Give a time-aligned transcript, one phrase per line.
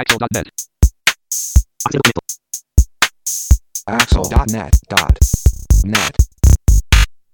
[0.00, 0.48] Axel.net.
[3.84, 5.92] Axel.net.net.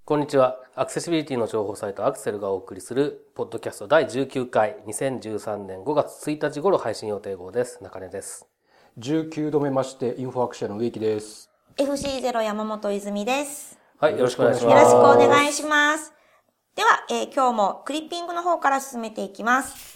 [0.05, 0.59] こんにちは。
[0.75, 7.81] アクセシビリティの情報サイトアクセルがお送りするポッドキャスト第19回2013年5月1日頃配信予定号です。
[7.85, 8.49] 中根です。
[8.99, 11.49] 19度目まして、インフォアクションの植木です。
[11.77, 13.79] FC0 山本泉です。
[14.01, 14.93] はい、よろしくお願いしよろします。
[14.93, 16.13] くお願いします。
[16.75, 19.96] では、えー今日もクリッピングの方から進めていきます。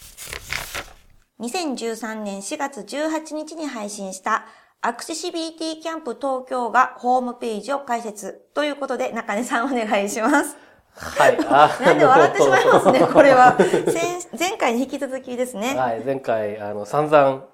[1.41, 4.45] 2013年4月18日に配信した
[4.83, 10.57] アクセシビリティキャンプ東京がホームページを開設ということで中根さんお願いします。
[10.95, 11.39] はい。
[11.49, 13.57] あなんで笑ってしまいますね、 これは。
[13.59, 15.75] 先前回に引き続きですね。
[15.75, 17.45] はい、前回、あの、散々、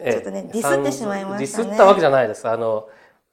[0.00, 2.46] えちょっとねディスってしまいましたねディスったわけじゃないです。
[2.46, 2.88] あの、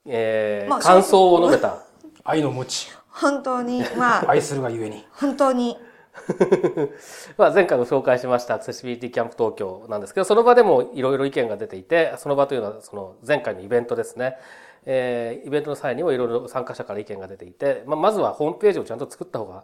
[0.05, 1.77] えーまあ感想を述べた。
[2.23, 5.05] 愛の持ち、本当に、まあ、愛するがゆえに。
[5.13, 5.77] 本当に、
[7.37, 14.37] まあ、前回ご紹介しましたアクセシビリティキャンプ東京なんですけど、その場でもいろいろ意見が出ていて、その場というのはその前回のイベントですね。
[14.85, 19.63] えーイベントの際にもいろいろ参加者から意見が出ていて、まあ、まずはホームページをちゃんと作った方が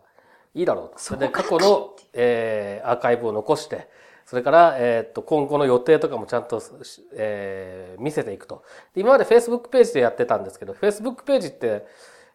[0.54, 1.00] いいだろうと。
[1.00, 3.88] それで過去の、えーアーカイブを残して、
[4.26, 6.62] それから、えーっと、今後の予定とかもちゃんと、
[7.16, 8.64] えー見せていくと。
[8.94, 11.86] で今まで Facebook ページでやってたんですけど、Facebook ページって、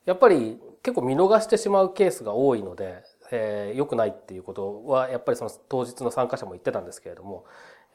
[0.05, 7.45] やっぱり結構見逃してしまうケースが多いので、えー良くないっていうことは、やっぱりその当日の参加者も言ってたんですけれども、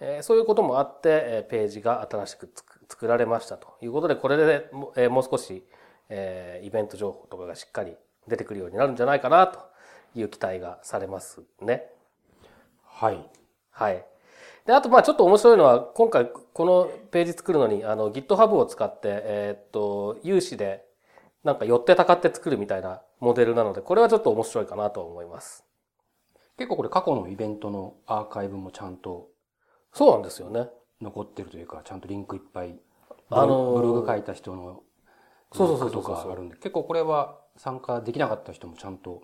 [0.02, 2.52] えーそういうこともあって、えーページが新しく
[2.90, 5.64] 作られましたということで、これでも,、えーもう少し、
[6.10, 7.96] えーイベント情報とかがしっかり
[8.28, 9.60] 出てくるようになるんじゃないかなと
[10.16, 11.90] いう期待がされますね。
[12.84, 13.30] はい。
[13.72, 14.04] はい。
[14.66, 20.86] で、あと、まあちょっと面白いのは、今回このページ作るのに、あの GitHub を使って、えーっと、有志で、
[21.44, 25.66] なんか寄ってたかって作るみたいなモデルなので、これはちょっと面白いかなと思います。
[26.58, 29.30] 結構これ過去のイベントのアーカイブもちゃんと
[29.94, 30.70] そうなんですよね。
[31.02, 32.80] 残ってるというか、ちゃんとリンクいっぱい、
[33.30, 34.83] あのーブログ書いた人の
[35.54, 39.23] そうそうそうとかあるんで、結構これは参加できなかった人もちゃんと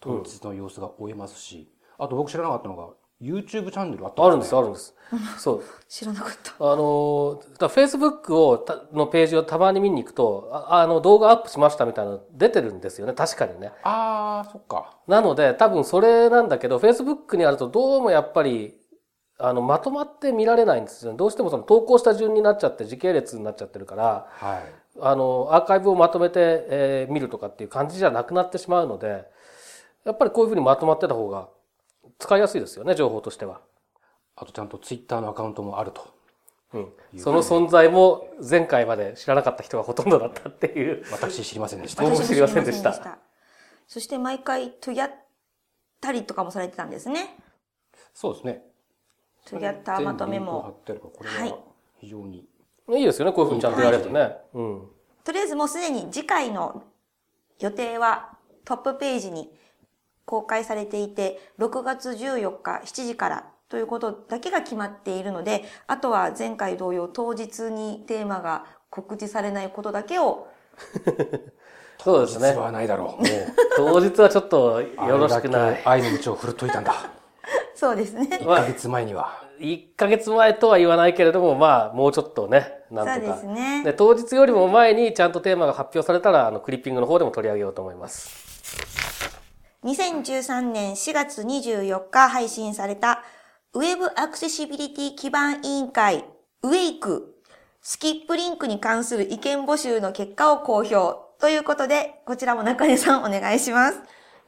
[0.00, 2.90] 当日の様子が追えますし、あと僕知らなかったのが、
[3.22, 4.66] YouTube チャンネルあったあるんです、ある。
[4.66, 4.94] るんです。
[5.38, 5.62] そう。
[5.88, 6.72] 知らなかった。
[6.72, 13.12] あの、だ Facebook をたのページをたまに見に行くと、ああの動画アップしましたみたいなの出てるんですよね。
[13.12, 13.72] 確かにね。
[13.84, 14.96] あー、そっか。
[15.06, 18.76] なので、多分それなんだけど、Facebook にあるとどうもやっぱり、
[19.38, 21.18] あの、まとまって見られないんですよね。
[21.18, 24.62] どうしてもその投稿した順になっちゃって、時系列になっちゃってるから、はい。
[25.00, 29.24] あの、アーカイブをまとめて、えー見るとかっていう感じじゃなくなってしまうので、
[30.04, 31.48] やっぱりこういうふうにまとまってた方が
[32.22, 33.60] 使いやすいですよね、情報としては。
[34.36, 36.14] あとちゃんと Twitter のアカウントもあると。
[36.72, 36.92] うん。
[37.18, 41.04] その存在も前回まで知らなかった人がほとんどだったっていう。
[41.10, 42.04] 私知りませんでした。
[42.04, 43.18] 僕も知りませんでした
[43.88, 45.10] そして毎回、とやっ
[46.00, 47.36] たりとかもされてたんですね。
[48.14, 48.62] そうですね。
[49.44, 50.74] とやったまとめ全部リンクを貼も。
[50.74, 51.58] ってあるから、これはいは
[51.98, 52.48] 非常に。
[52.90, 54.36] いいですよね、こういうふうにちゃんとやれるとね。
[54.54, 54.88] うん。
[55.24, 56.84] とりあえずもうすでに次回の
[57.58, 59.52] 予定はトップページに
[60.24, 70.48] 公開されていて、6月14日7時からということだけが決まっているので、あとは前回同様当日にテーマが告知されないことだけを
[72.04, 72.58] そうですね実。
[72.58, 73.22] はないだろう。
[73.22, 73.28] もう
[73.76, 75.82] 当日はちょっとよろしくない。
[75.84, 76.94] 愛の道を振るっといたんだ。
[77.74, 78.28] そうですね。
[78.40, 79.42] 1ヶ月前には。
[79.58, 83.14] 1ヶ月前とは言わないけれども、まあ、もうちょっとね、なんとか。
[83.14, 88.51] そうですねで当日よりも前にちゃんとテーマが発表されたら、あの、クリッピングの方でも取り上げようと思います。
[89.84, 93.22] 2013年4月24日配信された
[93.74, 96.24] ウェブアクセシビリティ基盤委員会
[96.62, 97.34] ウェイク
[97.80, 103.98] スキップリンクに関する意見募集の結果を公表ということで、こちらも中根さんお願いします。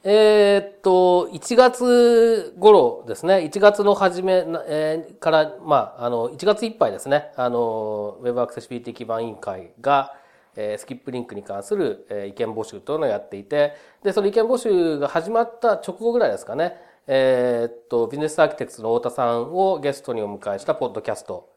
[0.05, 10.13] えーっと、1月頃ですね、1月の初め、えーから、まあ、あの、1月いっぱいですね、あの、Web アクセシビリティ基盤委員会が、
[10.55, 13.73] えスキップリンクに関する、意見募集というのをやっていて、
[14.03, 16.75] で、その意見募集が始まった直後ぐらいですかね、
[17.07, 21.49] えっと、ビジネスアーキテクツの太田さんをゲストにお迎えしたポッドキャスト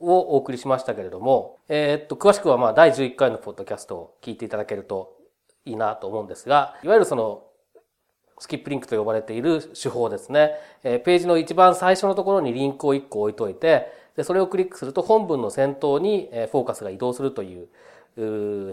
[0.00, 5.16] をお送りしましたけれども、えーっと、詳しくはまあ第11回のポッドキャストを聞いていただけると
[5.64, 7.44] いいなと思うんですが、いわゆるその、
[8.40, 10.52] スキップリンクと呼ばれている手法ですね。
[10.84, 17.68] えーページの一番最初のところにリンクを1個置いといて、で、それをクリックすると本文の先頭にフォーカスが移動するという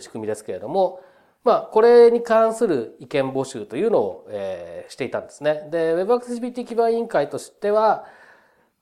[0.02, 1.02] 仕組みですけれども、
[1.44, 5.68] まあ、これに関する意見募集というのを、えーしていたんですね。
[5.72, 8.06] で、Web アクセシビリティ基盤委員会としては、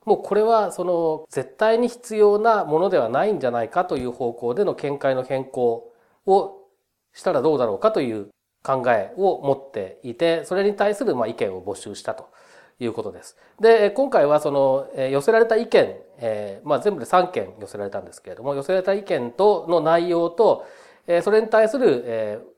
[0.06, 5.94] もうこれはその絶対に必要なものではないんじゃないかという方向での見解の変更
[6.25, 6.68] を
[7.13, 8.27] したらどうだろうかという
[8.63, 12.27] 考えを持っていて、それに対するまあ意見を募集したと
[12.80, 13.38] いうことです。
[13.60, 20.66] で、今回はその、え寄せられた意見、えまあ全部で3件寄せられたんですけれども、寄せられた意見との内容と、
[21.08, 22.54] えそれに対する、えー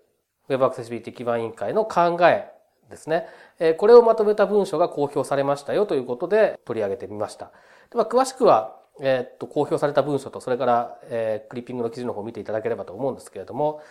[0.48, 2.52] Web アクセシビリティ基盤委員会の考え
[2.92, 3.26] ですね。
[3.58, 7.52] えこれをまとめた文書が公表されましたよということで取り上げてみました。
[7.90, 13.82] でまあ、詳しくは、えっと、公表された文書と、それから、えークリッピングの記事の方を見ていただければと思うんですけれども、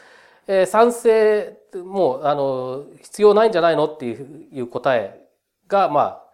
[0.46, 3.86] えー賛成、もう、あの、必要ないんじゃないの？
[3.86, 5.23] っていう答え
[5.68, 6.24] が、まあ、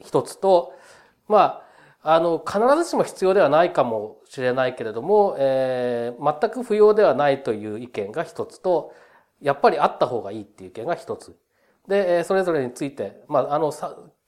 [0.00, 0.74] 一つと、
[1.28, 1.62] ま
[2.02, 8.92] あ、あの、必ずしも必要ではないかもしれないけれども、えー全く不要ではないという意見が一つと、
[9.40, 11.34] やっぱりあった方がいいっていう意見が一つ。
[11.88, 13.72] で、えそれぞれについて、まあ、あの、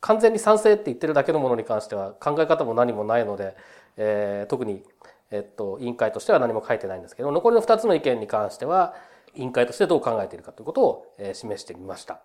[0.00, 3.56] 完全に賛成って言ってるだけのものに関しては考え方も何もないので、
[3.96, 4.82] えー特に、
[5.30, 8.94] えっと、委員会としては何も書いてないんですけど、残りの二つの意見に関しては、
[9.34, 12.20] 委員会としてどう考えているかということを、えー示してみました。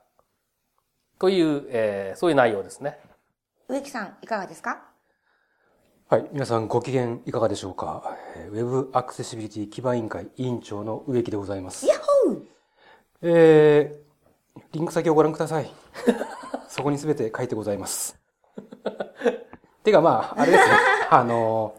[1.21, 2.97] という、えーそういう内容ですね。
[3.69, 4.81] 植木さん、いかがですか？
[6.09, 6.27] はい。
[6.33, 8.17] 皆さんご機嫌いかがでしょうか？
[8.37, 11.85] えー Web アクセシビリティ基盤委員会委員長の植木でございます。
[11.85, 12.41] ヤッホー
[13.21, 15.71] えー、リンク先をご覧ください。
[16.67, 18.19] そこにすべて書いてございます。
[19.85, 20.73] てかまあ、あれですね。
[21.11, 21.75] あの、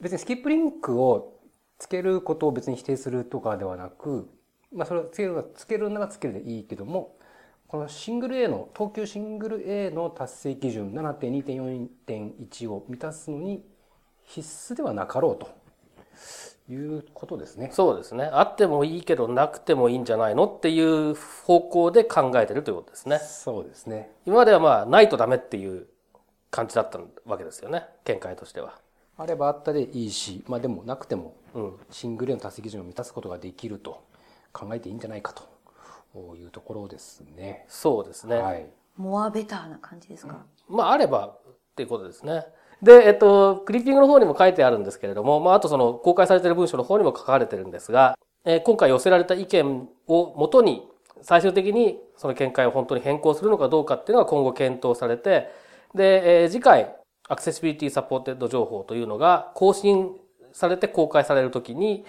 [0.00, 1.40] 別にスキップリンクを
[1.78, 4.30] つけることを別に否定するとかではなく、
[4.72, 7.16] まあそれをつけるのが、つけるならつけるでいいけども、
[7.72, 13.64] このシングル A の、東急シングル A の達成基準7.2.4.1を満たすのに
[14.24, 15.48] 必須ではなかろうと
[16.70, 17.70] いうことですね。
[17.72, 18.28] そうですね。
[18.30, 23.18] あってもいいけどなくてもいいんじゃないのっていう方向で考えてるということですね。
[23.20, 24.10] そうですね。
[24.26, 25.86] 今まではまあ、ないとダメっていう
[26.50, 27.86] 感じだったわけですよね。
[28.04, 28.78] 見解としては。
[29.16, 31.72] あればあったでいいし、まあでもなくても、うん。
[31.90, 34.04] シングル A の達成基準を満たすことができると
[34.52, 35.50] 考えていいんじゃないかと
[36.14, 37.64] いうところですね。
[37.68, 38.36] そうですね。
[38.36, 38.66] はい。
[38.96, 41.38] モアベターな感じですか、まあ、あればっ
[41.74, 42.44] ていうことですね。
[42.82, 50.88] で、えっと、クリッピングの方にも書いてあるんですけれども、まあ、あとその公開されている文書の方にも書かれてるんですが、えー今回寄せられた意見をもとに、
[51.22, 55.48] 最終的にその見解を本当に変更するのかどうかっていうのが今後検討されて、
[55.94, 56.96] で、えー次回、
[57.28, 60.10] accessibility supported 情報というのが更新
[60.52, 62.04] されて公開されるときに、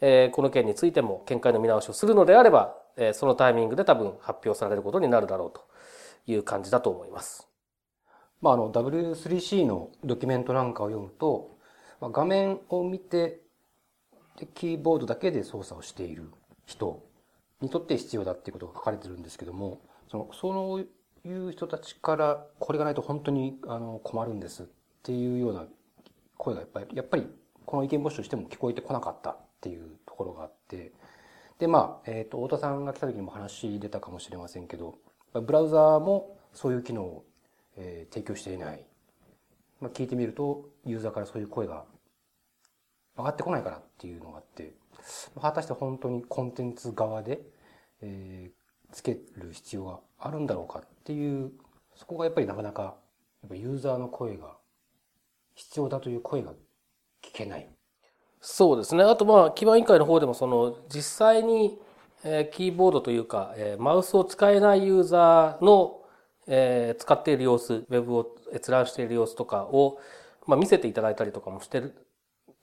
[0.00, 5.66] えーこの件についても見解の見直しをするのであれば、えそのタイミングで多分発表されることになるだろうと
[6.26, 7.48] いう感じだと思います。
[8.40, 11.58] まああの W3C のドキュメントなんかを読むと、
[12.00, 13.40] まあ、画面を見て
[14.38, 16.30] でキーボードだけで操作をしている
[16.66, 17.04] 人
[17.60, 19.80] にとって必要だっていうことが書かれてるんですけども、
[20.10, 20.88] そのそう
[21.24, 24.66] いう人たちからこれがないと本当にあの困るんですっ
[25.02, 25.66] ていうような
[26.36, 27.26] 声がやっぱりやっぱり
[27.64, 30.92] この意見募集しても聞こえてこなかったっていうところがあって
[31.62, 34.98] でまあ、えっ、と太田さんが来た時にも話出たかもしれませんけど
[35.32, 37.24] ブラウザーもそういう機能を、
[37.76, 38.84] えー提供していない、
[39.80, 41.84] まあ、聞いてみるとユーザーからそういう声が
[43.16, 44.74] 上がってこないからっていうのがあって
[45.40, 47.40] 果たして本当にコンテンツ側で、
[48.00, 51.52] えーつける必要があるんだろうかっていう
[51.94, 52.88] そこがやっぱりなかなかや
[53.46, 54.56] っぱユーザーの声が
[55.54, 56.52] 必要だという声が
[57.22, 57.68] 聞けない。
[58.42, 59.04] そうですね。
[59.04, 61.78] あとまあ、基盤委員会の方でもその、実際に、
[62.24, 66.00] えキーボードというか、えマウスを使えないユーザーの、
[66.48, 69.98] え使っている様子、ウェブを閲覧している様子とかを、
[70.46, 71.80] まあ、見せていただいたりとかもして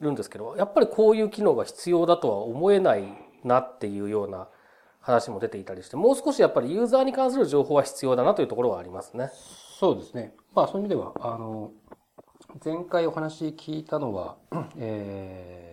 [0.01, 3.03] るんですけど、やっぱりこういう機能が必要だとは思えない
[3.45, 4.49] なっていうような
[4.99, 9.29] 話も出ていたりして、もう少しやっぱりユーザーに関する情報は必要だなというところはありますね。
[9.79, 10.35] そうですね。
[10.53, 11.71] まあそういう意味では、あの、
[12.63, 14.35] 前回お話聞いたのは、
[14.77, 15.68] えー、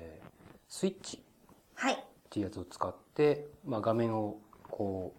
[0.68, 1.22] スイッチ？
[1.74, 1.94] はい。
[1.94, 1.96] っ
[2.30, 4.38] ていうやつを使って、まあ画面を
[4.70, 5.14] こ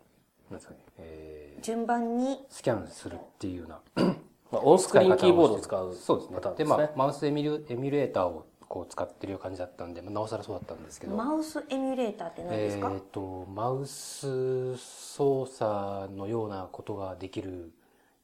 [0.49, 3.81] う、なんですかね、え順番にー、スキャンするっていうような
[4.51, 6.63] まあ、オンスクリーンキーボードを使うそうですねで。
[6.63, 11.15] まあ、マウスエミュエミュレーターをこう使ってる感じだったんで、まあ、なおさらそうだったんですけど。
[11.15, 17.73] マウスエミュレーターって何ですか、えっ、と、マウス操作のようなことができる、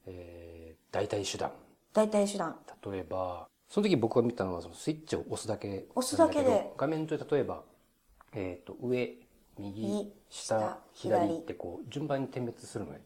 [0.06, 1.50] えー、代替手段。
[1.92, 2.56] 代替手段。
[2.90, 5.86] 例えば、その時僕が見たのはそのスイッチを押すだけ。
[5.96, 6.72] 押すだけで。
[6.76, 7.64] 画面上で例えば、
[8.32, 9.18] えっ、と、上、
[9.58, 13.00] 右右、下下、左左ってこう、順番に点滅するのね。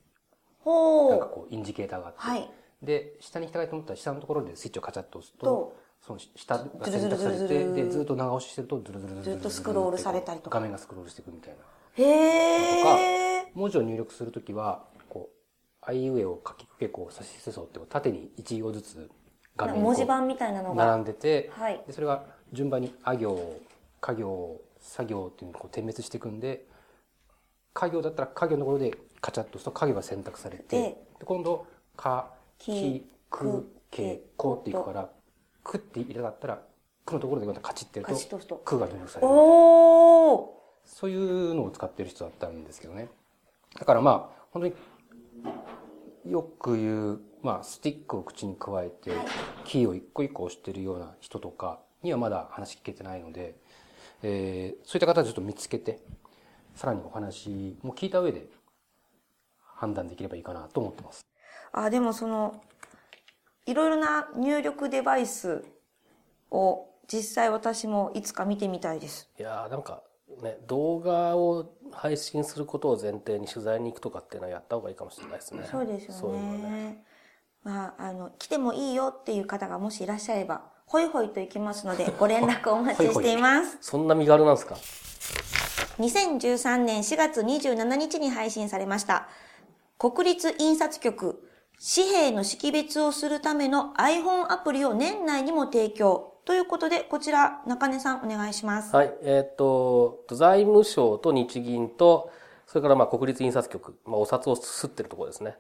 [0.59, 1.11] ほう。
[1.13, 2.21] なんかこう、インジケーターがあって。
[2.21, 2.51] はい。
[2.83, 11.59] で、下に行きたいと思ったら下のところでスイッチをカチャッと押すとと、その下が選択されて、ルで、ずっと長押ししてると、ズルズルズルズルずっとスクロールされたりとか画面がスクロールしていくみたいな。
[11.95, 13.53] へえ。
[13.55, 15.35] 文字を入力するときは、こう、
[15.81, 19.11] あいうえを書きくけこう、さしすそって縦に1行ずつ
[19.59, 20.87] 画面文字盤みたいなのが。
[20.87, 23.61] 並んでて、はいでそれが順番にあ行、
[24.01, 26.65] 家行、作業っていうのをこう点滅していくんで、
[27.75, 30.81] 家業だったら家業のところでカチャッと押すと家業が選択されて、で
[31.19, 35.11] で今度、か、き、く、け、こっていくから、
[35.65, 36.63] くって入れたかったら、
[37.05, 39.33] くのところでまたカチってやるとくが入力される。
[40.85, 43.09] そういうのを使ってる人だったんですけどね。
[43.79, 44.75] だからまあ、本当に
[46.33, 49.13] よく言う、まあ、スティックを口に加えて、
[49.65, 53.57] キーを一個一個押してるような人とかにはまだ話聞けてないので、
[54.23, 56.01] えーそういった方はちょっと見つけて、
[56.75, 58.47] さらにお話も聞いた上で
[59.77, 61.25] 判断できればいいかなと思ってます。
[61.73, 62.61] あ、でもその、
[63.67, 65.65] いろいろな入力デバイス
[66.51, 69.31] を実際私もいつか見てみたいです。
[69.39, 70.03] いやーなんか
[70.43, 75.67] ね動画を配信することを前提に取材に行くとかっていうのはやった方がいいかもしれないですね。
[75.71, 77.05] そうですよそういうのね。
[77.65, 77.73] ね。
[77.73, 83.79] まあ、あの、来てもいいよっていう方がもしいらっしゃれば、ホイホイと行きますので、 ご連絡お待ちしています。
[83.83, 84.77] そんな身軽なんですか
[85.99, 89.29] ？2013年4月27日に配信されました。
[89.99, 91.43] 国立印刷局、
[91.79, 96.35] 紙幣の識別をするための iPhone アプリを年内にも提供。
[96.45, 98.97] ということで、こちら、中根さんお願いします。
[98.97, 99.15] はい。
[99.21, 102.31] えーっと、財務省と日銀と、
[102.67, 105.59] それからまあ国立印刷局、まあお札を吸ってるところですね。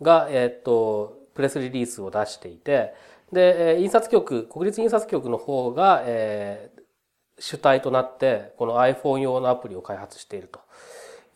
[0.00, 2.92] が、えーっと、プレスリリースを出していて、
[3.32, 6.80] で、印刷局、国立印刷局の方が、えー
[7.42, 10.60] 主体となって、この iPhone 用のアプリを開発していると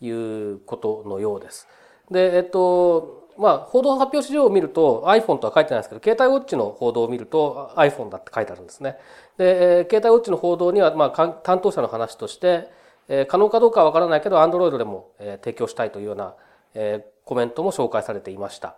[0.05, 1.67] いうことのようです。
[2.11, 8.97] で、えっと、まあ、報道発表資料を見ると iPhone とは書いてないですけど、携帯ウォッチの報道を見ると iPhone だって書いてあるんですね。
[9.39, 12.69] で、えー携帯ウォッチの報道には、まあ、担当者の話として、
[13.07, 16.35] えー可能かどうかはわからないけど、Android でも、えー提供したいというような、
[16.75, 18.75] えーコメントも紹介されていました。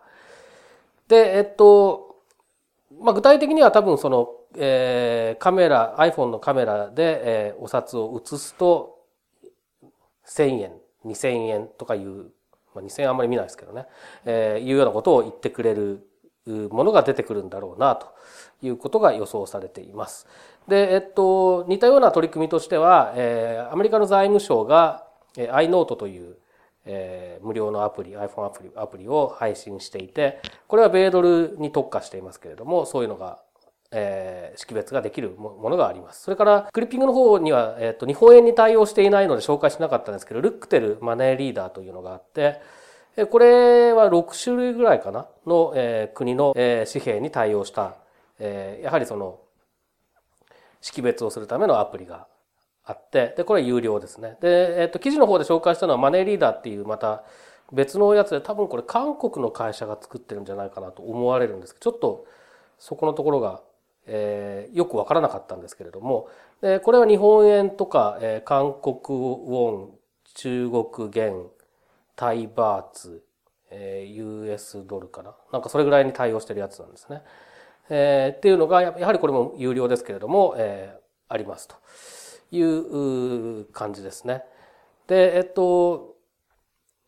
[1.07, 2.17] で、えっと、
[2.99, 8.97] まあ、具体的には多分その、えーカメラ、iPhone のカメラで、えーお札を写すと、
[10.27, 10.71] 1000円、
[11.05, 12.31] 2000円とかいう、
[12.73, 13.85] まあ、2000円あんまり見ないですけどね、
[14.25, 16.07] えーいうようなことを言ってくれる
[16.45, 18.07] ものが出てくるんだろうな、と
[18.61, 20.27] いうことが予想されています。
[20.67, 25.05] で、えっと、似たような取り組みとしては、えーアメリカの財務省が、
[25.37, 26.37] えー iNote という、
[26.88, 33.39] えー無料のアプリ、iPhone アプリ、アプリを配信していて、これは米ドルに特化していますけれども、そういうのが、
[33.91, 36.24] えー識別ができるものがあります。
[36.24, 42.60] それから、クリッピングの方には、えっ、と、日本円に対応していないので紹介しなかったんですけど、ルックテルマネーリーダーというのがあって、
[43.15, 47.96] えこれは6種類ぐらいかなの、えー国の、えー紙幣に対応した、
[48.39, 49.39] えーやはりその、
[50.82, 52.27] 識別をするためのアプリが
[52.89, 54.38] あって、で、これは有料ですね。
[54.39, 57.25] で、えっ、と、記事の方で紹介したのはマネーリーダーっていうまた
[57.74, 62.25] 別のやつで、多分これ韓国の会社が作ってるんじゃないかなと思われるんですけど、ちょっと
[62.79, 63.62] そこのところが、
[64.06, 66.29] えーよくわからなかったんですけれども、
[66.62, 69.91] でこれは日本円とか、えー韓国ウォン、
[70.36, 71.51] 中国元、
[72.15, 73.22] タイバーツ、
[73.70, 75.36] えー US ドルかな？
[75.51, 77.22] なんかそれぐらいに対応してるやつなんですね。
[77.89, 81.75] えーっていうのが、ややはりこれも有料ですけれども、えーありますと
[82.51, 84.44] いう感じですね。
[85.08, 86.16] で、えっと、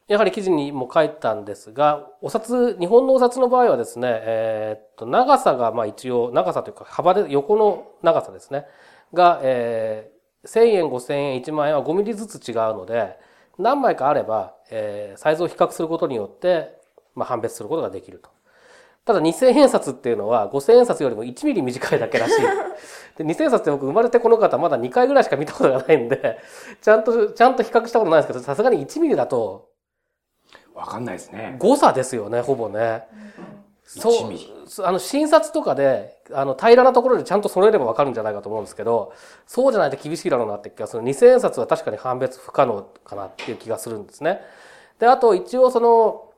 [0.07, 8.65] やはり記事にも書いたんですが、お札、日本のお札の場合はですね、えっと、長さが、まあ一応、長さというか幅で、横の長さですね、
[9.13, 13.19] が、えー1000円、5000円、1万円は5ミリずつ違うので、
[13.57, 16.79] 何枚かあれば、えーサイズを比較することによって、
[17.13, 18.29] まあ判別することができると。
[19.09, 22.35] ただ2000円札っていうのは5000円札よりも1ミリ短いだけらしい。
[23.17, 26.37] で2000円札って僕生まれてこの方まだ2回ぐらいしか見たことがないんで、
[26.79, 29.69] ちゃんと、ちゃんと比較したことないんですけど、さすがに1ミリだと
[30.75, 31.55] わかんないですね。
[31.57, 33.07] 誤差ですよね、ほぼね。
[33.83, 39.11] そ1うあの、診察とかで、あの、平らなところでちゃんと揃えればわかるんじゃないかと思うんですけど、
[39.47, 41.01] そうじゃないと厳しいだろうなって気がする。
[41.01, 44.41] 2000円札は確かに判別不可能かなっていう気がするんですね。
[44.99, 46.28] で、あと一応その、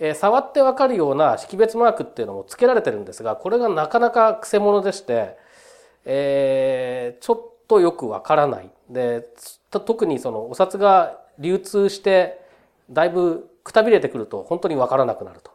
[0.00, 5.36] えー触ってわかるような識別マークっていうのも付けられてるんですが、これがなかなか癖者でして、
[6.04, 8.70] えーちょっとよくわからない。
[8.88, 9.28] で、
[9.70, 12.40] 特にそのお札が流通して、
[12.90, 15.52] だいぶくたびれてくると本当にわからなくなると、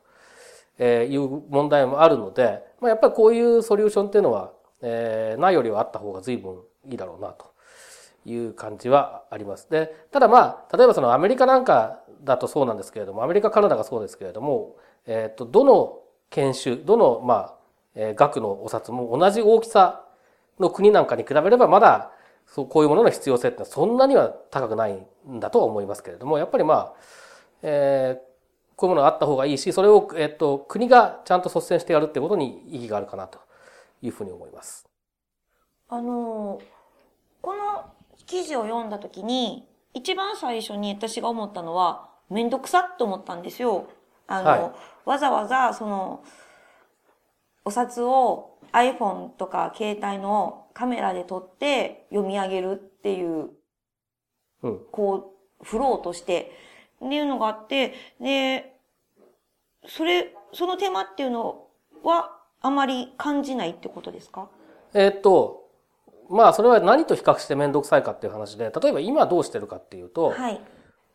[0.77, 7.47] えいう問題もあるので、まあ、やっぱりこういうソリューションっていうのは、えーないよりはあった方が随分いいだろうなと
[8.25, 9.69] いう感じはあります。
[9.69, 17.55] で、ただまあ、例えばそのアメリカなんかだとそうなんですけれども、アメリカ、カナダがそうですけれども、えっ、と、どの研修、どの、まあ、
[17.95, 20.05] えー額のお札も同じ大きさ
[20.59, 22.11] の国なんかに比べればまだ、
[22.47, 24.93] そう、こういうものの必要性ってのはそんなには高くない
[25.29, 26.93] んだとは思いますけれども、やっぱりまあ、
[27.61, 28.35] えー
[28.75, 33.39] こういうものがあった方がいいし、それを、えっ、と、国がちゃんと率先してやるってことに意義があるかなと
[34.01, 34.85] いうふうに思います。
[35.87, 36.59] あの
[37.41, 37.85] この
[38.25, 43.87] 記事を読んだ時に、一番最初に私が思ったのは、めんどくさって思ったんですよ。
[44.27, 44.71] あの、はい
[45.05, 46.23] わざわざ、その、
[47.63, 53.51] お札を iPhone とか携帯のカメラで撮って読み上げるっていう、
[54.63, 54.79] うん。
[54.91, 56.51] こう、フローとして、
[57.05, 58.79] っていうのがあって、で、
[59.87, 61.67] それ、その手間っていうの
[62.03, 64.49] はあまり感じないってことですか？
[64.95, 65.69] えーっと、
[66.29, 70.59] まあそれは何と比較して面倒くさいかっていう話で、例えば今どうしてるかっていうと、はい。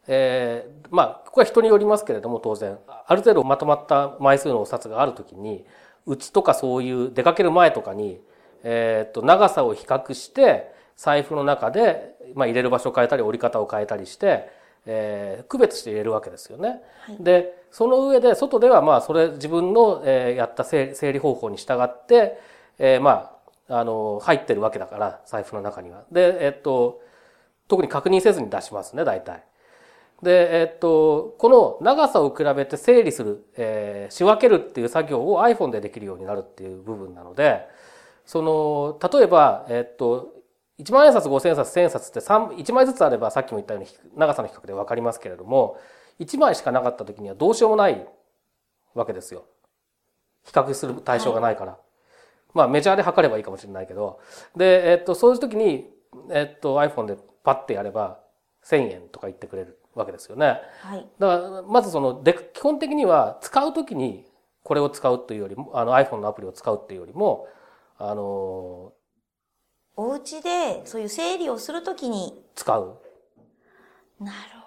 [0.06, 5.64] えーまあここは人によりますけれども当然、ある程度まとまった枚数のお札があるときに、
[6.06, 8.20] うちとかそういう出かける前とかに、
[8.64, 14.50] えーっと長さを比較して、財布の中で、まあ、入れる場所を変えたり折り方を変えたりして、
[14.86, 16.80] えー区別して入れるわけですよね。
[17.06, 22.40] はいでその上で外ではまあそれ自分の、えーやった整整理方法に従って、
[22.78, 23.36] えーま
[23.68, 26.02] ああの入ってるわけだから財布の中には。
[26.10, 27.00] でえっと
[27.68, 29.44] 特に確認せずに出しますね大体。
[30.22, 37.66] でえっとこの長さを比べて整理する、えー仕分けるっていう作業を iPhone でできるようになるっていう部分なので
[38.26, 40.34] その例えばえっと
[40.80, 45.78] 1万円札5千円札1000円札って3 1枚ずつあればさっきも言ったように長さの比較で分かりますけれども
[46.20, 48.06] 1枚しかなかった時にはどうしようもない
[48.94, 49.44] わけですよ。
[50.44, 51.78] 比較する対象がないから。
[52.54, 54.20] まあメジャーで測ればいいかもしれないけど。
[54.56, 55.90] で、えっと、そういう時に、
[56.30, 58.20] えっと、iPhone でパッてやれば
[58.64, 60.60] 1000円とか言ってくれるわけですよね。
[60.82, 61.08] はい。
[61.18, 64.24] だから、まずその、で、基本的には使う時に
[64.62, 67.46] これを使うというよりも、あの iPhone のアプリを使うっていうよりも、
[67.98, 68.92] あの、
[69.96, 72.98] お家でそういう整理をするときに、使う。
[74.20, 74.60] なる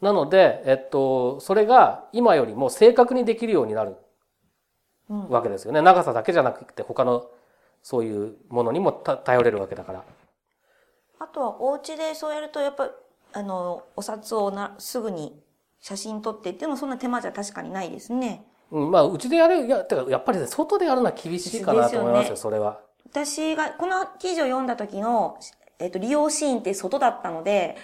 [0.00, 3.96] なので、えっと、それが今よりも正確にできるようになる。
[5.08, 5.80] わけですよね。
[5.80, 7.30] 長さだけじゃなくて他の
[7.82, 10.04] そういうものにもた頼れるわけだから。
[11.18, 12.90] あとはお家でそうやると、やっぱ、
[13.32, 15.40] あの、お札をな、すぐに
[15.80, 18.44] 写真撮ってっていうのもそんな手間じゃ確かにないですね。
[18.70, 22.80] うん、まあ、うちでやる、いや、てか、やっぱりね、外でやるのは厳しいかなと思いますよ、ですそれは。
[23.10, 25.38] 私が、この記事を読んだ時の、
[25.78, 27.76] えっと、利用シーンって外だったので、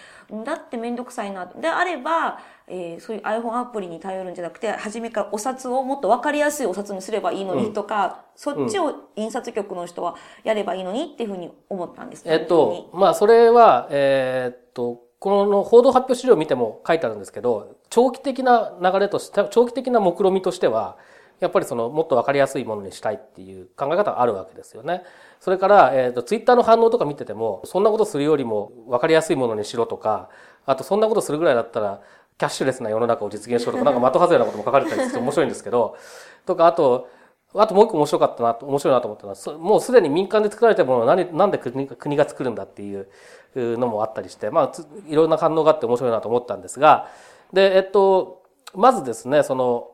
[0.44, 1.46] だってめんどくさいな。
[1.46, 20.98] であれば、えーそういう iPhone アプリに頼るんじゃなくて、初めからお札をもっと分かりやすいお札にすればいいのにとか、そっちを印刷局の人はやればいいのにっていうふうに思ったんですえっと、まあ、それは、えーっと、この報道発表資料を見ても書いてあるんですけど、長期的な流れとして、長期的な目論見としては、
[21.40, 25.02] やっぱりその、もっとわかりやすいものにしたいっていう考え方があるわけですよね。
[25.40, 30.28] それから、えーっと、ツイッターの反応とか見てても、そんなことするよりもわかりやすいものにしろとか、
[30.66, 32.02] あとそんなことするぐらいだったら、
[32.36, 35.96] キャッシュレスな世の中を実現しろとか、なんか的外れなことも書かれたりして面白いんですけど、
[36.44, 37.08] とか、あと、
[37.56, 43.08] あともう一個面白かったなと、面白いなと思ったのは、もうすでに民間で作られたものを何なんで国が国が作るんだっていう
[43.54, 44.72] のもあったりして、まあ、
[45.08, 47.08] いろんな反応があって面白いなと思ったんですが、
[47.52, 48.42] で、えっと、
[48.74, 49.90] まずですね、その、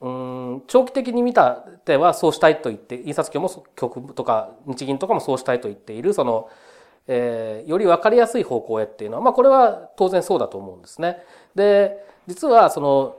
[0.00, 1.52] うん長期的に見た
[1.84, 6.48] 手はそうしたいと言って、印刷局も局とか日銀とかもそうしたいと言っている、その、
[7.06, 11.18] えーより分かりやすい方向へっていうのは、まあこれは当然そうだと思うんですね。
[11.54, 13.16] で、実はその、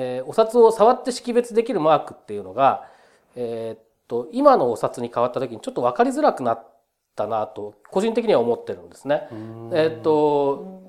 [0.00, 2.84] えーお札を触って識別できるマークっていうのが、
[3.34, 6.64] えーっと、今のお札に変わった時にちょっと分かりづらくなっ
[7.16, 9.26] たなと、個人的には思ってるんですね。
[9.72, 10.82] えーっと、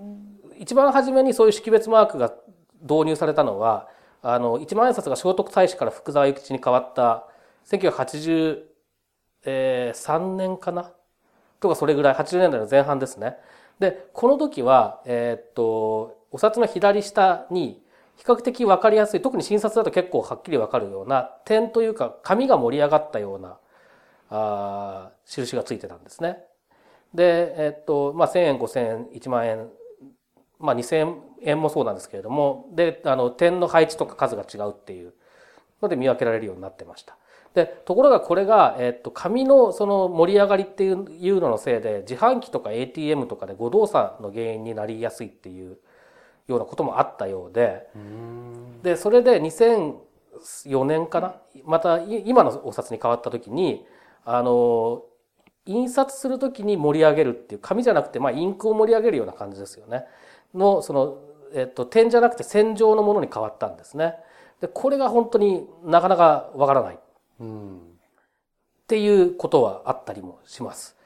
[0.59, 2.31] 一番初めにそういう識別マークが
[2.81, 3.87] 導入されたのは、
[4.21, 7.25] あの、一万円札が聖徳太子から福沢諭吉に変わった
[7.65, 10.91] 1983年かな？
[11.59, 13.37] とかそれぐらい、80年代の前半ですね。
[13.79, 17.81] で、この時は、えーっと、お札の左下に
[18.19, 23.57] 比較的わかりやすい、特に新札だと結構はっきりわかるような点というか、紙が盛り上がったような、
[24.29, 26.43] あ印がついてたんですね。
[27.13, 29.69] で、えっと、まあ、1000円、5000円、1万円、
[30.59, 35.13] まあ、2000円もそうなんですけれども、で、あの、点の配置とか数が違うっていう
[35.81, 37.15] ので見分けられるようになってました。
[37.53, 45.77] で、ところがこれが、えっと、紙のその盛り上がりっていうののせいで、自販機とか ATM とかで誤動作の原因になりやすいっていう
[46.49, 47.87] ようなこともあったようで、
[48.83, 53.85] で、それで2004年かなまたい今のお札に変わった時に、
[54.25, 55.03] あの、
[55.65, 60.05] 印刷するときに盛り上げるっていう、紙じゃなくて、まあ、インクを盛り上げるような感じですよね。
[60.53, 61.19] の、その、
[61.53, 64.15] えっと、点じゃなくて線状のものに変わったんですね。
[64.61, 66.97] で、これが本当になかなかわからないっ
[67.39, 67.81] うん。
[68.87, 70.97] ていうことはあったりもします。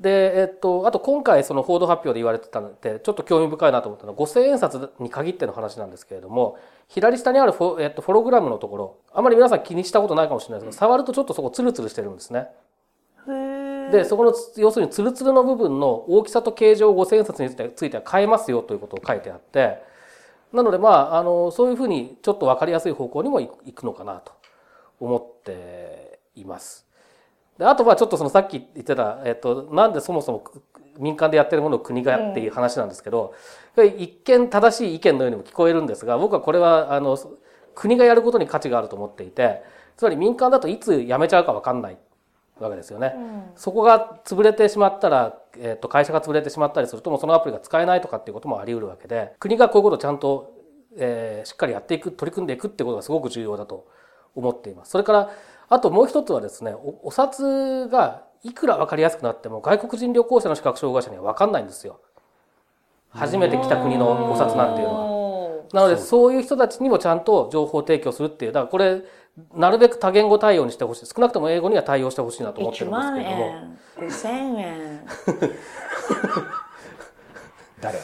[0.00, 6.58] で、えっと、あと今回その報道発表で言われてたので、ちょっと興味深いなと思ったのは、5000円札に限っての話なんですけれども、
[6.88, 12.48] 左下にあるフォ,、えっと、フォログラムのところ、あまり皆さん気にしたことないかもしれないですけど、触るとちょっとそこツルツルしてるんですね。
[13.92, 19.82] で、そこのつ、要するにツルツルの部分の大きさと形状を5000円札については変えますよということを書いてあって、
[20.52, 24.32] なのでまあ、あの、そういうふうにちょっとわかりやすい方向にもい行くのかなと
[24.98, 26.89] 思っています。
[27.60, 30.42] であとはちょっとそのさっき言ってた、えっと、なんでそもそも
[30.98, 33.34] 民間でやってるものを国がっていう話なんですけど、
[33.74, 37.18] これ一見正しい意見のようにも聞こえるんですが、僕はこれはあの
[37.74, 39.62] 国がやることに価値があると思っていて、
[39.98, 41.98] つまり民間だといつ辞めちゃうか分かんない
[42.58, 43.14] わけですよね。
[43.56, 50.54] そこが潰れてしまったら、えっと会社が潰れてしまったりするともうそのアプリが使えないとかっていうこともあり得るわけで、国がこういうことをちゃんと、
[50.96, 53.86] えーしっかりやっていく、取り組んでいくってことがすごく重要だと
[54.34, 54.90] 思っています。
[54.90, 55.30] それから、
[55.70, 62.00] あともう一つはですね、おお札がいくら分かりやすくなっても外国人旅行者の視覚障害者には分かんないんですよ。
[63.10, 65.00] 初めて来た国のお札なんていうのは。
[65.00, 69.02] のなので、そういう人たちにもちゃんと情報提供するっていう、だからこれ、
[69.54, 71.06] なるべく多言語対応にしてほしい。
[71.06, 73.44] 少なくとも英語には対応してほしいなと思ってる1んです万けれども。
[73.44, 73.78] 円、
[74.08, 75.06] 5000円。
[77.80, 77.98] 誰？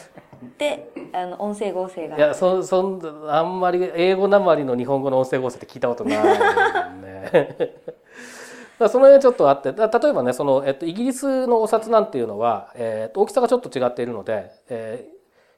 [0.57, 2.17] で、あの、音声合成が。
[2.17, 6.17] いや、そ、そん、あんまり英語なまりの日本語の音声合成って聞いたことない
[7.01, 7.31] ね。
[8.79, 15.17] だその辺ちょっとあって、例えばね、その、えっと、イギリスのお札なんていうのは、えっと、大きさがちょっと違っているので、えー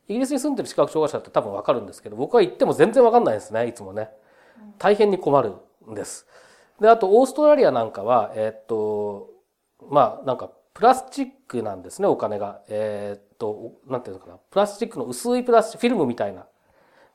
[0.10, 4.10] イギリスに住んでる視覚障害者って多分わかるんですけど、僕は行っても全然わかんないですね、いつもね。
[4.80, 5.54] 大変に困る
[5.88, 6.26] んです。
[6.82, 9.30] で、あと、オーストラリアなんかは、えっと、
[9.88, 12.62] まあ、なんか、プラスチックなんですね、お金が。
[12.68, 14.38] えーと、なんていうのかな。
[14.52, 16.46] プラスチックの薄いプラスチック、フィルムみたいな。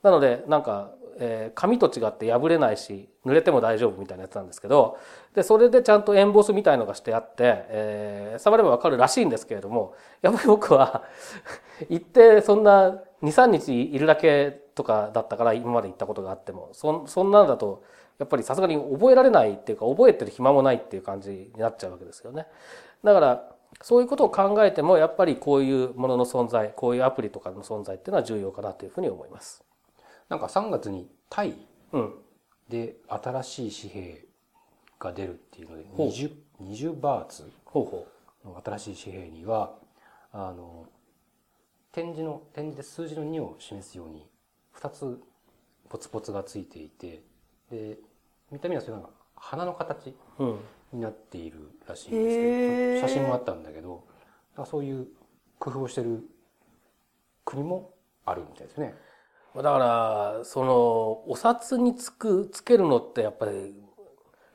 [0.03, 4.99] なので、なんか、えー紙と違って破れないし、濡れても大丈夫みたいなやつなんですけど、
[5.35, 11.05] で、それでちゃんとエンボスみたいのがしてあって、えー触ればわかるらしいんですけれども、やっぱり僕は、
[11.89, 17.83] 行ってそんな2、3日いるだけとかだったから今まで行ったことがあっても、そそんなんだと、
[18.19, 22.47] やっぱりさすがに覚えられないっていうか、覚えてる暇もないっていう感じになっちゃうわけですよね。
[23.03, 29.65] だから、そういうことを考えても、やっぱりこういうものの存在、こういうアプリとかの存在っていうのは重要かなというふうに思います。
[30.29, 31.55] なんか3月にタイ
[31.93, 32.15] うん。
[32.69, 34.25] で新しい紙幣
[34.99, 36.33] が出るっていうのでほう 20,
[36.63, 37.51] 20バーツ
[38.45, 39.75] の新しい紙幣には
[40.33, 40.87] あの
[41.93, 44.27] 点字の点字で数字の2を示すように
[44.77, 45.21] 2つ
[45.89, 47.23] ポツポツがついていて
[47.71, 47.99] で
[48.51, 50.15] 見た目はそれが花の形。
[50.95, 54.05] になっているらしいんですけど写真もあったんだけど
[54.65, 55.09] そういう
[55.59, 56.23] 工夫をしてる
[57.45, 57.93] 国も
[58.25, 58.95] あるみたいですね。
[59.57, 60.75] だから、その、
[61.31, 63.75] お札につく、つけるのってやっぱり、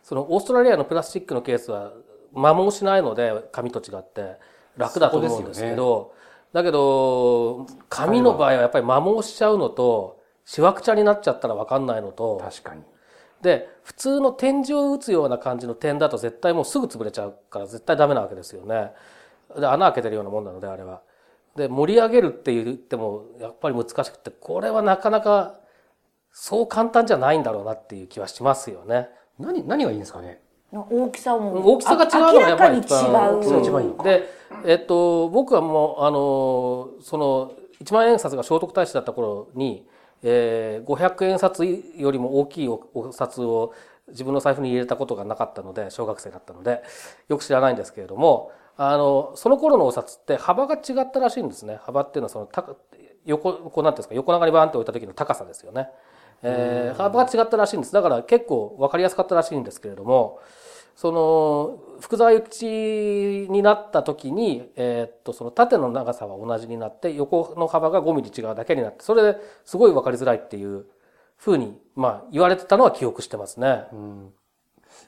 [0.04, 1.94] その、オーストラリアのプラスチックのケースは、
[2.34, 4.38] 摩耗しないので、紙と違って、
[4.76, 6.14] 楽だと思うんですけど、
[6.52, 12.84] だけど、紙の場合はやっぱり摩耗しちゃうのと、しわくちゃになっちゃったらわかんないのと、確かに。
[13.42, 18.92] で、普通の点字を打つような感じの点だと絶対もうすぐ潰れちゃうから絶対ダメなわけですよね。
[19.58, 21.02] で、穴開けてるようなもんなので、あれは。
[21.56, 25.56] で、盛り上げるって言っても、やっぱり難しくて、これはなかなか、
[26.32, 29.10] そう簡単じゃないんだろうなっていう気はしますよね。
[29.40, 30.42] 何、何がいいんですかね？
[30.72, 31.74] 大きさも。
[31.74, 33.40] 大きさが違うのがやっぱり明らかに違う。
[33.40, 34.30] 大きさが一番いいのかで、
[34.66, 39.88] えっと、僕はもう、あの、その、一万円札が聖徳太子だった頃に、
[40.24, 43.74] えー、500円札よりも大きいおお札を
[44.10, 46.84] 自分の財布に入れたことがなかったので、小学生だったので、
[47.28, 51.80] よく知らないんですけれども、あの、その頃のお札って幅が違ったらしいんですね。
[51.84, 52.76] 幅っていうのはその、高
[53.26, 55.90] 横、こうなんていうんですか、横長にバーンって置いた時の高さですよね。
[56.42, 57.94] えー、幅が違ったらしいんです。
[57.94, 60.40] だから結構わかりやすかったらしいんですけれども、
[61.00, 70.88] その、福沢諭吉になった時に、えーっと、その縦の長さは同じになって、横の幅が5ミリ違うだけになって、それですごいわかりづらいっていう
[71.38, 73.86] ふうに、まあ言われてたのは記憶してますね。
[73.94, 74.34] うん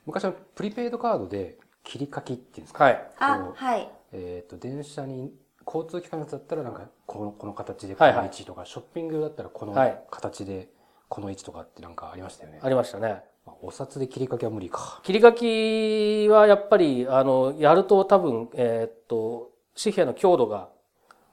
[0.06, 3.08] 昔はプリペイドカードで切り書きっていうんですか、はい。
[3.20, 3.90] あ、はい。
[4.14, 5.34] えっ、と、電車に、
[5.66, 10.70] 交通機関のやつだったらなんか、この、この形でこはいはいの位置とか、ショッピングだったらこのはい形で
[11.10, 12.62] この位置とかってなんかありましたよね。
[12.64, 13.26] ありましたね。
[13.46, 15.02] まあお札で切り書きは無理か。
[15.04, 19.52] 切り書きはやっぱり、あの、やると多分、えーっと、
[19.82, 20.70] 紙幣の強度が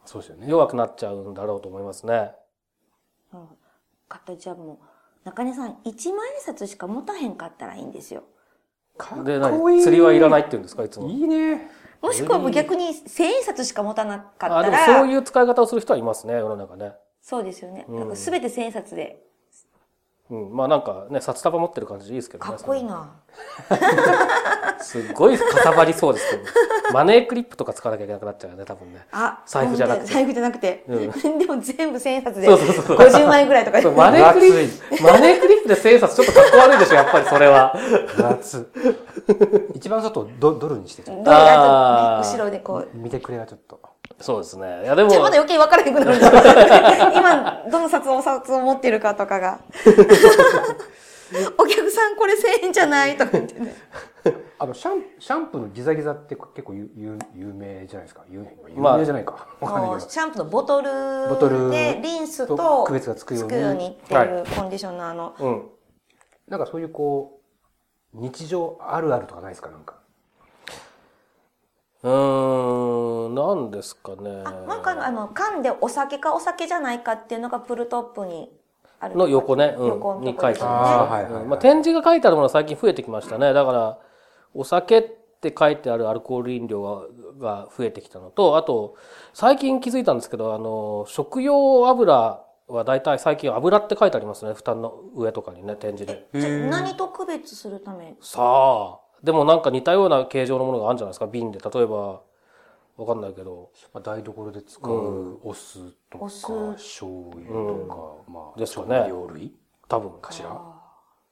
[0.04, 0.46] そうですよね。
[0.48, 2.32] 弱くなっちゃうんだろうと思いますね。
[3.32, 3.48] うん
[4.08, 4.78] 形はもう、
[5.24, 8.22] 中根さん、一万円札しか持たへんかったらいいんですよ。
[8.96, 9.76] かっで、こいい。
[9.76, 9.82] 何？
[9.82, 11.08] 釣りはいらないって言うんですか、いつも？
[11.08, 11.70] いいね。
[12.00, 16.92] もしくはもう逆に千円札しか持たなかあ、ったら、でもそういう使い方をする人はいますね、世の中ね。
[17.20, 17.84] そうですよね。
[17.86, 19.22] うんなんて千円札で。
[20.30, 20.56] うん。
[20.56, 22.50] まあなんかね、札束持ってる感じでいいですけどね。
[22.50, 23.10] かっこいいな。
[24.80, 26.42] すっごいかさばりそうですけど。
[26.92, 29.06] マネークリップとか使わなきゃいけなくなっちゃうよね、多分ね。
[29.12, 30.84] あ、財布じゃなくて財布じゃなくて。
[30.88, 32.46] うでも全部千円札で。
[32.46, 37.74] そうそうそうそう50万円ぐらいとかそうマネークリップ、マネークリップで千円札ちょっとかっこ悪いでしょ、やっぱりそれは。
[38.18, 38.70] 夏。
[39.74, 41.12] 一番外ドドルにしてた。
[41.12, 42.88] どうやあーと、ね、後ろでこう。
[42.96, 43.80] 見てくれがちょっと。
[44.20, 44.82] そうですね。
[44.84, 46.32] いやでもじゃあ、まだ余計分からへんくなるんですよ
[47.14, 49.60] 今、どの札お札を持ってるかとかが。
[51.58, 53.76] お客さんこれ1000円じゃないとか言ってね。
[54.58, 58.24] あの、シャン、シャンプーのギザギザって結構有有有名じゃないですか？
[58.30, 59.46] 有名じゃないか？
[59.60, 60.10] わかんないけど。
[60.10, 65.34] シャンプーのボトルボトルでリンスとと区別がつくようにつくようにっていうコンディショナーの。
[65.38, 65.68] うん。
[66.48, 67.40] なんかそういうこ
[68.14, 69.68] う、日常あるあるとかないですか？
[69.70, 69.94] なんか。
[72.04, 74.42] うーん、なんですかね。
[74.44, 78.50] あなんかあの、缶でお酒かお酒じゃないかっていうのがプルトップに
[79.00, 79.16] ある。
[79.16, 83.52] の横ね、うん、横に書いてあるあーはいはいはいうんまあ、展示が書いてあるものは最近増えてきましたね。
[83.52, 83.98] だから、
[84.54, 87.02] お酒って書いてあるアルコール飲料が
[87.38, 88.96] が増えてきたのと、あと、
[89.32, 94.54] 最近気づいたんですけど、あの、食用油は大体最近油って書いてありますね。
[94.54, 96.26] 蓋の上とかにね、展示で。
[96.34, 98.16] じゃあ何と区別するため？
[98.20, 101.60] さあ、でもなんか似たような形状のものがあるんじゃないですか、瓶で。
[101.60, 102.22] 例えば、
[102.98, 103.70] わかんないけど。
[103.94, 105.78] まあ、台所で使うお酢
[106.10, 109.54] とか、醤油とか、まあ、ですよね料類？
[109.88, 110.20] 多分。
[110.20, 110.60] かしら。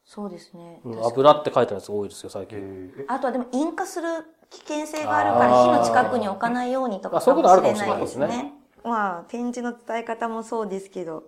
[0.05, 0.81] そうですね。
[0.85, 3.05] 油って書いてあるやつ多いですよ、最え近。
[3.09, 4.07] あとはでも引火する
[4.49, 8.53] 危険性があるから火の近くに置かないようにとかあそうかもしれないですねね。
[8.85, 11.25] まあ展示の伝え方もそうですけど、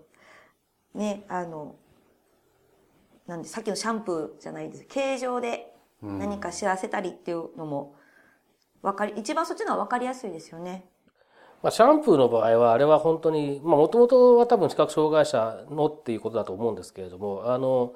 [0.94, 1.74] ね、あの、
[3.26, 4.84] なんでさっきのシャンプーじゃないです。
[4.88, 7.96] 形状で何か知らせたりっていうのも、
[8.82, 10.84] わかり、一番そっちのはわかりやすいですよね。
[11.62, 17.94] まあ、シャンプーの場合は、あれは本当に、まあ、もともとは多分視覚障害者のっていうことだと思うんですけれども、あの、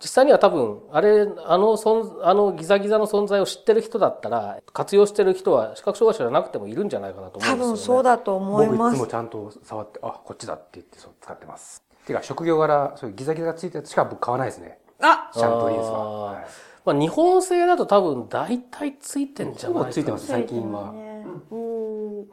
[0.00, 7.62] 実際には多分、あれ、あの、そんあのギザギザの存在を知ってる人だったら、活用してる人は視覚障害者じゃなくてもいるんじゃないかなと思うんですよね。
[7.64, 9.06] 多分そうだと思います僕いつも。
[9.08, 11.82] ちゃんと触って、あ、こっちだって言ってそう使ってます。
[12.06, 14.78] てか、職業柄、そういうギザギザがついたやつしか僕買わないですね。
[15.00, 16.22] あシャンプーリンスは。
[16.32, 22.28] はいまあ、日本製だと多分大体ついてんじゃないかついてます最近はねうん。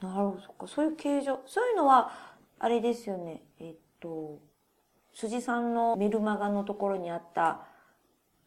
[0.00, 0.66] なるほど、そっか。
[0.66, 1.40] そういう形状。
[1.46, 2.10] そういうのは、
[2.58, 3.42] あれですよね。
[3.58, 4.38] えっと、
[5.14, 7.66] 辻さんのメルマガのところにあった、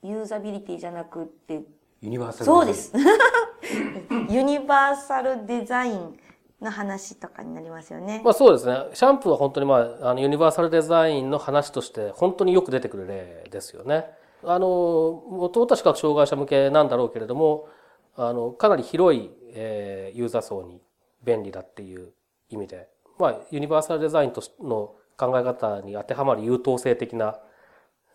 [0.04, 1.63] ユーザビリティじゃなくって、
[2.02, 2.45] ユニバーサル。
[2.45, 2.74] そうで。
[2.74, 2.93] す。
[4.30, 6.17] ユニバーサルデザイン
[6.62, 8.21] の話とかになりますよね。
[8.24, 8.89] まあそうですね。
[8.93, 14.20] シャンプーは本当にまあ、あの、ユニバーサルデザインの話として本当によく出てくる例ですよね。
[14.43, 17.67] あの、もともとは視覚障害者向けなんだろうけれども、
[18.15, 20.82] あの、かなり広い、えーユーザー層に
[21.23, 22.12] 便利だっていう
[22.49, 27.39] 意味で、まあ、ユニバーサルデザインとしの考え方に当てはまる優等生的な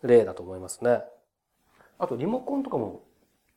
[0.03, 1.01] 例だと思いますね。
[1.97, 3.01] あと、リモコンとかも、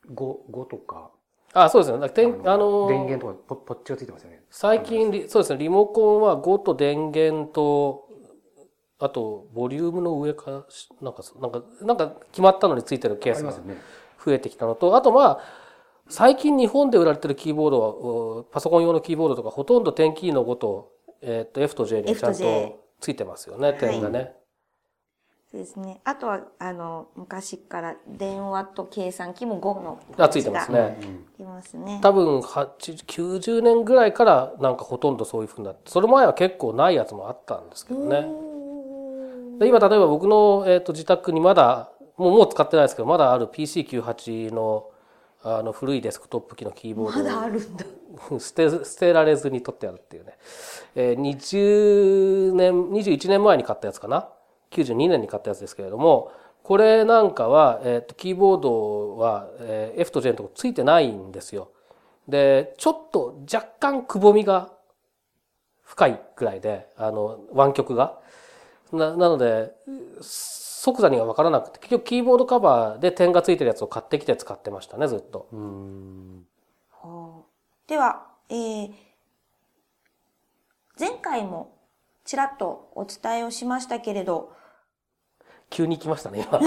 [0.09, 1.11] 5、5とか、
[1.53, 2.09] あ、そうですね。
[2.09, 4.41] てんあの、電源とかポ、ポッチがついてますよね。
[4.49, 8.07] 最近リ、そうですね、リモコンは5と電源と、
[9.01, 13.53] あと、ボリュームの上か、しなんか、なんか、なんか決まったのについてるケースが。
[14.23, 15.39] 増えてきたのと、あとまあ、
[16.07, 24.35] 最近日本で売られてるキーボードは、おパソコン用のキーボードとかほとんど点キーの5と、えっと F と J にちゃとんとついてますよね、点がね。
[25.49, 25.99] そうですね。
[26.05, 29.99] あとは、あの、昔から電話と計算機も5の。
[30.17, 30.97] あ、ついてますね。
[31.39, 31.99] いますね。
[32.01, 38.50] 多分、80 90年ぐらいからなんかほとんどそういう風になって、それ前は結構ないやつもあったんですけどね。
[39.61, 44.89] で今例えば僕の、えー、と自宅にまだもうもう使ってないですけどまだある PC98 の
[45.43, 47.85] あの古いデスクトップ機のキーボーまだあドるんだ。
[48.31, 50.37] を 捨て捨てられずに取ってあるっていうね、
[50.95, 54.29] えー、20年21年前に買ったやつかな
[54.71, 56.31] ？92年に買ったやつですけれども
[56.63, 61.69] これなんかは、えー、とキーボードは、えー F と J のとこついてないんですよ。
[62.27, 64.71] でちょっと若干くぼみが
[65.83, 68.19] 深いくらいであの湾曲が。
[68.91, 69.73] ななので
[70.21, 75.47] 即座には分からなくて結局キーボードカバーで点がついてるやつを買ってきて使ってましたねずっと。
[77.87, 78.91] では、えー、
[80.99, 81.77] 前回も
[82.23, 84.53] ちらっとお伝えをしましたけれど、
[85.69, 86.59] 急に来ましたね今。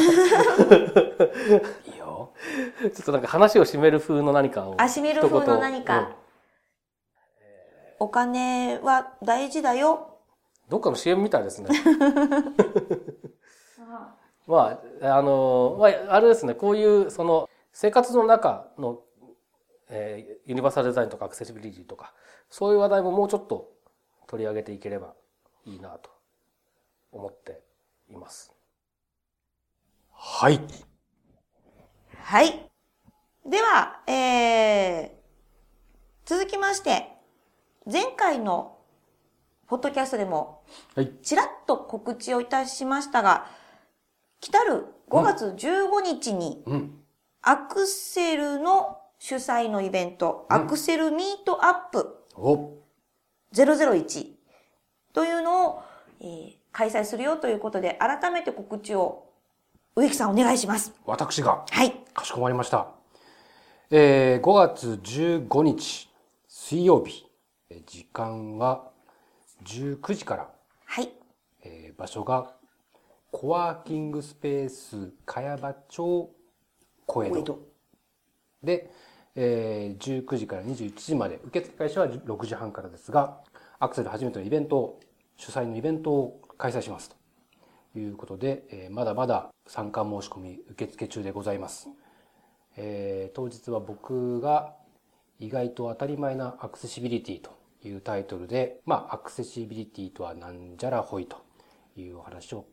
[1.86, 2.32] いいよ。
[2.80, 4.74] ちょっとなんか話を締める風の何かを。
[4.78, 6.16] あしみる風の何一言か、
[7.98, 10.13] お金は大事だよ。
[10.66, 11.68] うんどっかの CM みたいですね。
[14.46, 19.02] まあ、あの、まあ、あれですね、こういう、その、生活の中の、
[19.88, 22.12] えーユニバーサルデザインとかアクセシビリティとか、
[22.50, 23.72] そういう話題ももうちょっと
[24.26, 25.14] 取り上げていければ
[25.64, 26.10] いいなと
[27.12, 27.62] 思って
[28.10, 28.52] います。
[30.12, 30.60] はい。
[32.18, 32.70] はい。
[33.46, 35.10] では、えー、
[36.26, 37.08] 続きまして、
[37.90, 38.73] 前回の
[39.66, 40.62] ポッドキャストでも、
[40.94, 41.12] はい。
[41.22, 43.46] ちらっと告知をいたしましたが、
[44.40, 47.00] 来たる5月15日に、うん。
[47.42, 52.78] アクセルの主催のイベント、うんアクセルミートアップお
[53.54, 54.32] 001
[55.12, 55.82] というのを、
[56.20, 59.28] えー開催するよということで、改めて告知を
[59.94, 60.92] 植木さんお願いします。
[61.06, 61.92] 私が、はい。
[62.12, 62.88] かしこまりました。
[63.92, 65.00] えー、5月
[65.48, 66.08] 15日、
[66.48, 67.26] 水曜日、
[67.70, 68.90] えー時間は
[69.64, 70.48] 19時から、
[70.84, 71.10] はい。
[71.62, 72.54] えー場所が、
[73.30, 76.30] コワーキングスペース、茅場町、
[77.06, 77.58] 小江戸。
[78.62, 78.90] で、
[79.34, 83.40] えー19時から21時まで、受付開始は6時半からですが、
[83.78, 85.00] アクセル初めてのイベントを、
[85.36, 87.10] 主催のイベントを開催します
[87.92, 91.88] ということで、えーまだまだ参加申し込み受付中でございます。
[92.76, 94.74] えー当日は僕が
[95.40, 101.42] 意外と当たり前なアクセシビリティというタイトルで、まあ、アクセシビリティとはなんじゃらほいと
[101.96, 102.66] いうお話を、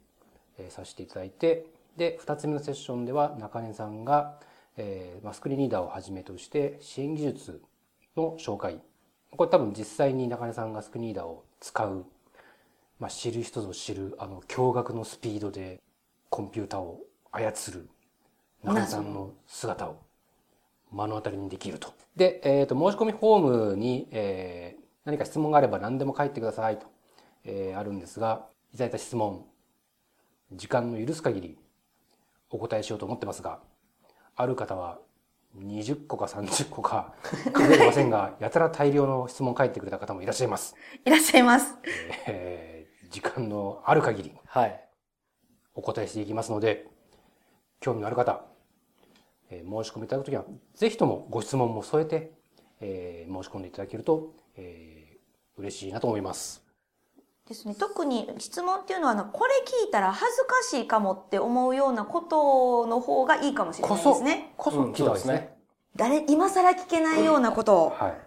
[0.70, 1.66] させていただいて、
[1.98, 4.40] で、二つ目のセッションでは中根さんが、
[4.78, 7.62] えーまあ、スクリーンリーダーをはじめとして支援技術
[8.16, 8.80] の紹介。
[9.32, 12.06] これ多分実際に中根さんがスクリーンリーダーを使う、
[13.00, 15.82] まあ、知る人ぞ知る、あの、驚愕のスピードで
[16.30, 17.90] コンピューターを操る
[18.64, 19.98] 中根さんの姿を
[20.92, 21.94] 目の当たりにできると。
[22.16, 26.88] で、えっ、と、申し込みフォームに、え何か質問があれば何でも書いてくださいと、
[27.44, 29.46] えーあるんですが、いただいた質問、
[30.54, 31.58] 時間の許す限り
[32.50, 33.60] お答えしようと思ってますが、
[34.36, 35.00] ある方は
[35.58, 37.14] 20個か30個か
[37.54, 40.76] 数えてませんが、 やたら大量の質問書いてくれた方もいらっしゃいます。
[41.06, 41.76] いらっしゃいます。
[42.28, 44.88] えー時間のある限りはい。
[45.76, 46.88] お答えしていきますので、
[47.82, 48.46] 興味のある方、
[49.50, 52.32] えー申し込みいただくときは、ぜひともご質問も添えて、
[52.80, 54.41] えー申し込んでいただけると、えー
[55.62, 56.62] 嬉しいなと思います。
[57.48, 57.76] ですね。
[57.76, 64.54] 特に質問っていうのはあの、これ聞いたら恥ずかしいかもって思うようなことの方がいいかもしれないですね。
[64.58, 65.58] こそ聞いた方がいいですね。
[65.96, 67.90] 誰、今更聞けないようなことを。
[67.90, 68.18] はい。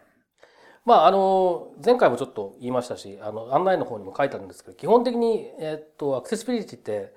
[0.85, 7.15] まあ、あの、前回もちょっと言いましたし、あの、案内の方にも書いてあるんですけど、基本的に、えっと、アクセシビリティって、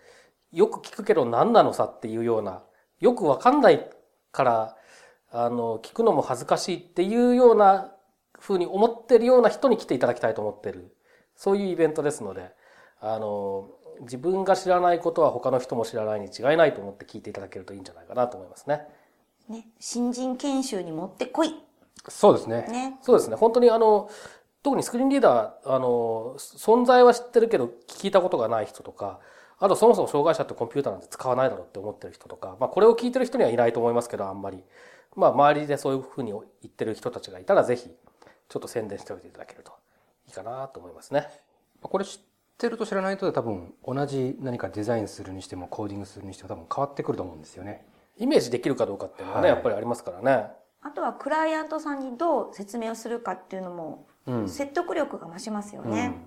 [0.54, 2.64] よく聞くけど何なのさっていうような、
[3.02, 3.90] よくわかんない
[4.32, 4.78] から、
[5.32, 7.92] あの、聞くのも恥ずかしいっていうような
[8.40, 10.94] 風に思ってるような人に来ていただきたいと思ってる。
[11.36, 12.52] そういうイベントですので、
[13.00, 13.70] あの、
[14.02, 18.82] 自分が知らないことは他の人も知らないに違いないと思って聞いていただけるといいんじゃないかなと思いますね。
[19.50, 19.68] ね。
[19.80, 21.56] 新人研修に持ってこい。
[22.10, 22.68] そうですね。
[22.70, 22.98] ね。
[23.02, 23.36] そうですね。
[23.36, 24.10] 本当にあの、
[24.64, 29.20] 特にスクリーンリーダー、あの、存在は知ってるけど聞いたことがない人とか、
[29.60, 34.64] あとそもそも障害者ってコンピューターなんて使わないだろうって思ってる人とか、まあこれを聞いてる人にはいないと思いますけど、あんまり。
[35.16, 37.90] まあ周りでそういうふうに言ってる人たちがいたらぜひ、
[38.50, 39.74] ちょっと宣伝しておいていただけると
[40.28, 41.28] いいかなと思いますね。
[41.82, 42.22] これ知っ
[42.58, 47.86] てると知らないとで多分同じ何かデザインするにしてもコーディングするにしても多分変わってくると思うんですよね。
[48.18, 50.52] イメージできるかどうかっていうのはね、はいやっぱりありますからね。
[50.82, 54.50] あとはクライアントさんにどう説明をするかっていうのも、うん。
[54.50, 56.18] 説得力が増しますよね。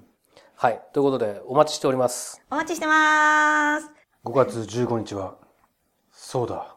[0.54, 0.80] はい。
[0.92, 2.42] ということで、お待ちしております。
[2.50, 3.90] お待ちしてます。
[4.24, 5.36] 5月15日は、
[6.12, 6.76] そうだ、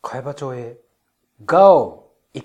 [0.00, 0.78] 茅場町へ!
[1.40, 2.44] 行こイエーイ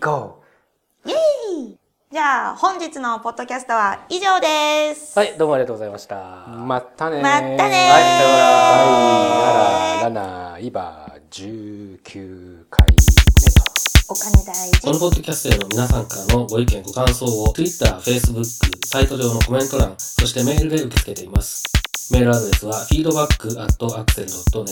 [2.17, 5.15] じゃあ、本日のポッドキャストは以上です。
[5.19, 6.47] はい、どうもありがとうございました。
[6.47, 10.09] うまたねーまたねーはい、さようなら。
[10.09, 13.61] 第ラライバー19回目と。
[14.09, 14.91] お金大事こ。
[14.93, 18.43] のポッドキャストへの皆さんからのご意見、ご感想を Twitter、Facebook、
[18.87, 21.65] サイト上のコメント欄、そしてメールで受け付けています。
[22.11, 24.65] メールアドレスは feedback.axel.net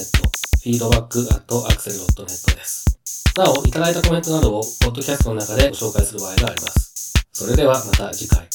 [0.65, 2.85] feedback.axel.net です。
[3.37, 6.94] なお、いただいたコメントなどをポッドキャストの中でご紹介する場合があります。
[7.35, 8.47] それではまた次回。